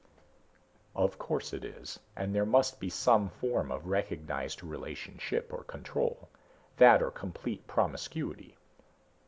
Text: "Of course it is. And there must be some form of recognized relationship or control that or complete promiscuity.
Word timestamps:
"Of 0.95 1.19
course 1.19 1.53
it 1.53 1.63
is. 1.63 1.99
And 2.15 2.33
there 2.33 2.43
must 2.43 2.79
be 2.79 2.89
some 2.89 3.29
form 3.29 3.71
of 3.71 3.85
recognized 3.85 4.63
relationship 4.63 5.53
or 5.53 5.63
control 5.63 6.27
that 6.77 7.03
or 7.03 7.11
complete 7.11 7.67
promiscuity. 7.67 8.57